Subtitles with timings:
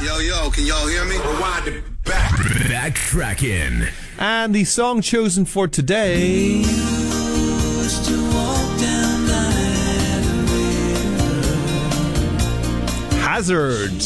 [0.00, 1.16] Yo, yo, can y'all hear me?
[1.16, 2.30] Rewind it back.
[2.30, 3.90] Backtracking.
[4.16, 6.62] And the song chosen for today.
[13.18, 14.00] Hazard.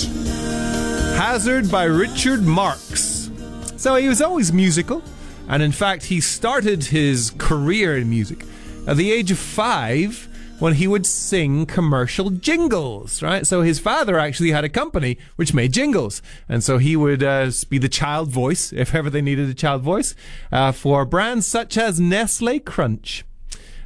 [1.18, 3.30] Hazard by Richard Marx.
[3.76, 5.02] So he was always musical,
[5.46, 8.46] and in fact, he started his career in music
[8.86, 10.26] at the age of five
[10.58, 13.46] when he would sing commercial jingles, right?
[13.46, 16.22] So his father actually had a company which made jingles.
[16.48, 19.82] And so he would uh, be the child voice, if ever they needed a child
[19.82, 20.14] voice,
[20.52, 23.24] uh, for brands such as Nestle Crunch.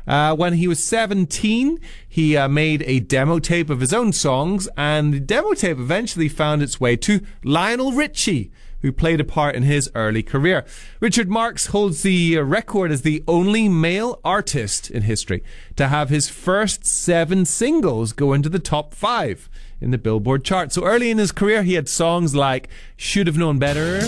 [0.06, 4.69] Uh, when he was 17, he uh, made a demo tape of his own songs,
[4.77, 8.52] and the demo tape eventually found its way to Lionel Richie,
[8.86, 10.64] who played a part in his early career.
[11.00, 15.42] Richard Marx holds the record as the only male artist in history
[15.74, 20.72] to have his first seven singles go into the top five in the Billboard chart.
[20.72, 24.02] So early in his career, he had songs like Should Have Known Better.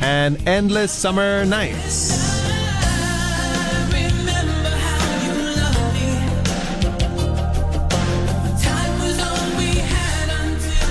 [0.00, 2.65] and Endless Summer Nights.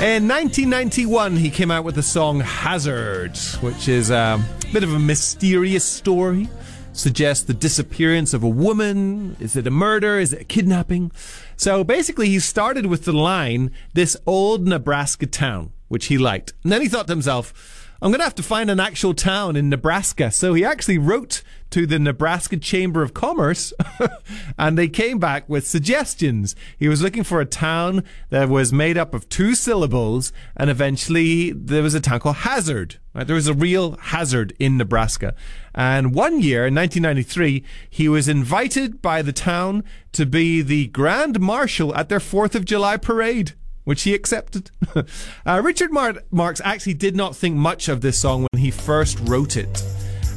[0.01, 4.43] In 1991, he came out with the song Hazard, which is a
[4.73, 6.49] bit of a mysterious story.
[6.91, 9.38] Suggests the disappearance of a woman.
[9.39, 10.19] Is it a murder?
[10.19, 11.13] Is it a kidnapping?
[11.55, 16.51] So basically, he started with the line, this old Nebraska town, which he liked.
[16.63, 19.55] And then he thought to himself, I'm going to have to find an actual town
[19.55, 20.29] in Nebraska.
[20.29, 23.73] So he actually wrote to the Nebraska Chamber of Commerce
[24.59, 26.55] and they came back with suggestions.
[26.77, 31.51] He was looking for a town that was made up of two syllables and eventually
[31.51, 32.99] there was a town called Hazard.
[33.15, 33.25] Right?
[33.25, 35.33] There was a real hazard in Nebraska.
[35.73, 41.39] And one year in 1993, he was invited by the town to be the Grand
[41.39, 43.53] Marshal at their 4th of July parade
[43.86, 44.72] which he accepted.
[45.45, 49.18] uh, Richard Mar- Marx actually did not think much of this song when he first
[49.22, 49.84] wrote it.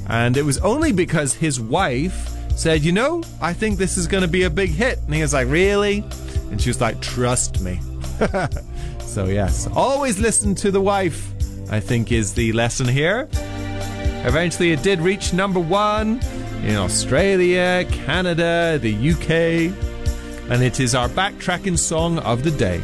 [0.09, 4.23] And it was only because his wife said, You know, I think this is going
[4.23, 4.99] to be a big hit.
[4.99, 6.05] And he was like, Really?
[6.51, 7.81] And she was like, Trust me.
[9.01, 11.33] so, yes, always listen to the wife,
[11.71, 13.29] I think is the lesson here.
[14.25, 16.21] Eventually, it did reach number one
[16.65, 19.73] in Australia, Canada, the UK,
[20.51, 22.83] and it is our backtracking song of the day.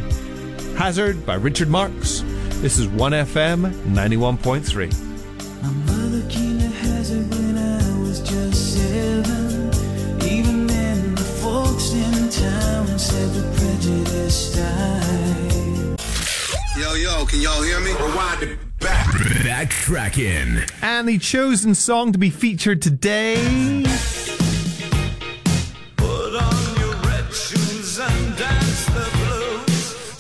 [0.77, 2.25] Hazard by Richard Marx.
[2.61, 5.62] This is 1FM 91.3.
[5.62, 9.69] My mother came to Hazard when I was just seven.
[10.25, 16.01] Even then, the folks in town said the prejudice died.
[16.77, 17.93] Yo, yo, can y'all hear me?
[17.93, 19.06] Rewind it back.
[19.06, 20.69] Backtracking.
[20.83, 23.85] And the chosen song to be featured today.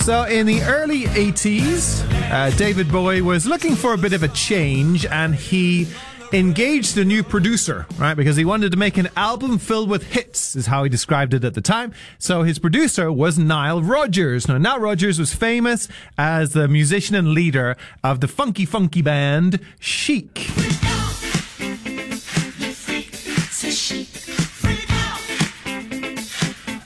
[0.04, 4.28] So, in the early 80s, uh, David Bowie was looking for a bit of a
[4.28, 5.88] change and he
[6.30, 8.12] engaged a new producer, right?
[8.12, 11.42] Because he wanted to make an album filled with hits, is how he described it
[11.42, 11.94] at the time.
[12.18, 14.46] So his producer was Nile Rodgers.
[14.46, 15.88] Now, Nile Rodgers was famous
[16.18, 20.50] as the musician and leader of the funky, funky band Chic.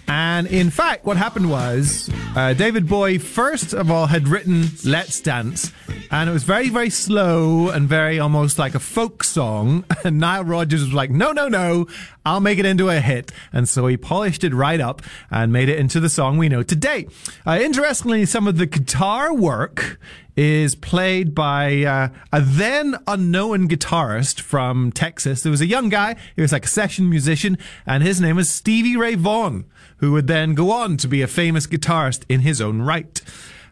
[0.07, 5.21] And in fact, what happened was uh, David Bowie, first of all, had written Let's
[5.21, 5.73] Dance,
[6.11, 9.85] and it was very, very slow and very almost like a folk song.
[10.05, 11.87] And Nile Rodgers was like, no, no, no,
[12.25, 13.33] I'll make it into a hit.
[13.53, 16.63] And so he polished it right up and made it into the song we know
[16.63, 17.09] today.
[17.45, 19.99] Uh, interestingly, some of the guitar work
[20.37, 25.43] is played by uh, a then unknown guitarist from Texas.
[25.43, 28.49] There was a young guy, he was like a session musician, and his name was
[28.49, 29.65] Stevie Ray Vaughan,
[29.97, 33.21] who would then go on to be a famous guitarist in his own right.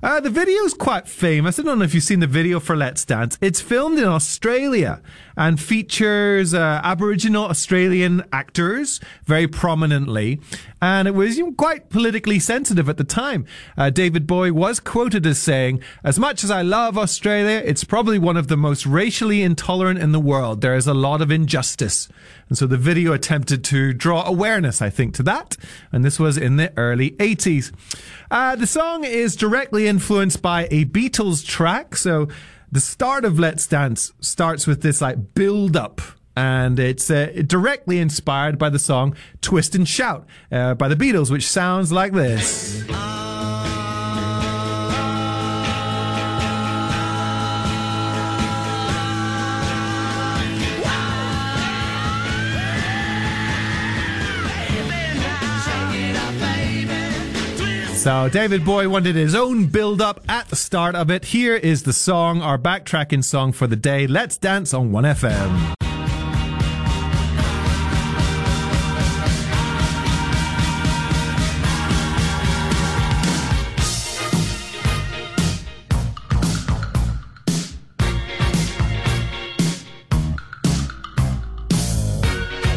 [0.03, 1.59] Uh, the video is quite famous.
[1.59, 3.39] I don't know if you've seen the video for Let's Dance.
[3.41, 5.01] It's filmed in Australia
[5.37, 10.41] and features uh, Aboriginal Australian actors very prominently.
[10.83, 13.47] And it was you know, quite politically sensitive at the time.
[13.77, 18.19] Uh, David Bowie was quoted as saying, As much as I love Australia, it's probably
[18.19, 20.60] one of the most racially intolerant in the world.
[20.60, 22.09] There is a lot of injustice.
[22.48, 25.57] And so the video attempted to draw awareness, I think, to that.
[25.91, 27.72] And this was in the early 80s.
[28.31, 31.97] Uh, the song is directly influenced by a Beatles track.
[31.97, 32.28] So
[32.71, 36.00] the start of Let's Dance starts with this like build up.
[36.38, 41.30] And it's uh, directly inspired by the song Twist and Shout uh, by the Beatles,
[41.30, 42.84] which sounds like this.
[58.07, 61.25] So David Bowie wanted his own build up at the start of it.
[61.25, 64.07] Here is the song, our backtracking song for the day.
[64.07, 65.85] Let's dance on 1FM.